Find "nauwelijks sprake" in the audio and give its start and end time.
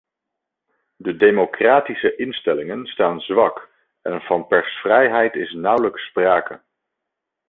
5.53-6.61